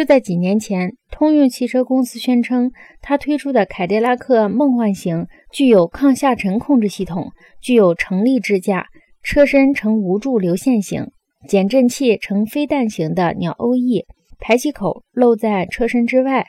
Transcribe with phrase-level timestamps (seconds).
[0.00, 8.86] 就在几年前，通用汽车公司宣称，它推出的凯迪拉克梦幻型具有抗下沉控制系统，具有成立支架，
[9.22, 11.08] 车身呈无柱流线型，
[11.46, 14.06] 减震器呈飞弹型的鸟鸥翼，
[14.38, 16.46] 排气口露在车身之外。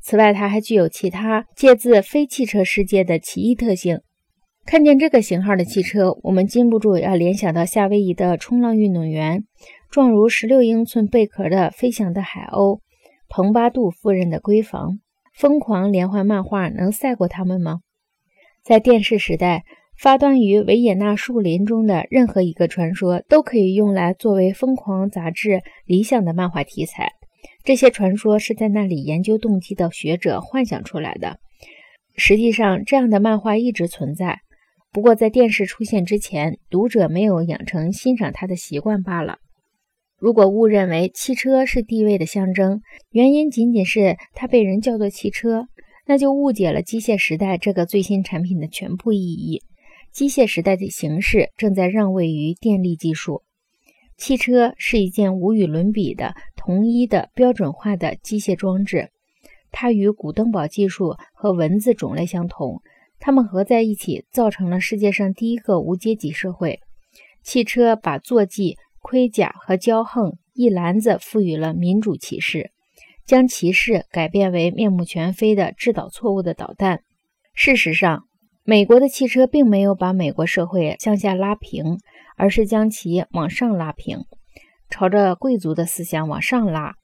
[0.00, 3.98] 此外，它还具有其他借自非汽车世界的奇异特性。
[4.64, 9.42] 看见这个型号的汽车，我们禁不住要联想到夏威夷的冲浪运动员，
[9.90, 12.78] 状如十六英寸贝壳的飞翔的海鸥，
[13.34, 14.98] 蓬巴杜夫人的闺房，
[15.32, 17.80] 疯狂连环漫画能赛过他们吗？
[18.62, 19.64] 在电视时代，
[19.96, 27.12] 发端于维也纳树林中的任何一个传说，都可以用来作为《疯狂》杂志理想的漫画题材。
[27.64, 31.38] 这些传说是在那里研究动机的学者幻想出来的。
[32.14, 34.40] 实际上，这样的漫画一直存在。
[34.92, 39.38] 不过，在电视出现之前，读者没有养成欣赏它的习惯罢了。
[40.22, 42.80] 如果误认为汽车是地位的象征，
[43.10, 45.66] 原因仅仅是它被人叫做汽车，
[46.06, 49.64] 那就误解了机械时代这个最新产品的全部意义。
[50.12, 53.42] 机械时代的形式正在让位于电力技术。
[54.16, 59.10] 汽车是一件无与伦比的、统一的、标准化的机械装置，
[59.72, 62.80] 它与古登堡技术和文字种类相同。
[63.18, 66.78] 它们合在一起，造成了世界上第一个无阶级社会。
[67.42, 72.70] 汽车把坐骑、盔甲和骄横一篮子赋予了民主骑士，
[73.26, 77.02] 将骑士改变为面目全非的制导错误的导弹。
[77.52, 78.24] 事实上，
[78.64, 81.98] 美国的汽车并没有把美国社会向下拉平，
[82.36, 84.20] 而是将其往上拉平，
[84.88, 86.94] 朝着贵族的思想往上拉。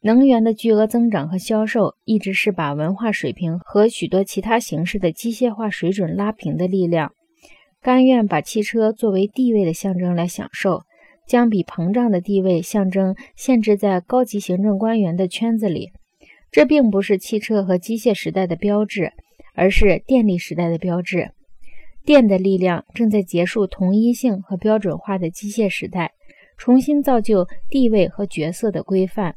[0.00, 7.12] 能源的巨额增长和销售，一直是把文化水平和许多其他形式的机械化水准拉平的力量。
[7.80, 10.82] 甘愿把汽车作为地位的象征来享受，
[11.32, 15.90] 将比膨胀的地位象征限制在高级行政官员的圈子里。
[16.50, 19.14] 这并不是汽车和机械时代的标志，
[19.54, 21.30] 而是电力时代的标志。
[22.04, 26.12] 电的力量正在结束同一性和标准化的机械时代，
[26.58, 29.36] 重新造就地位和角色的规范。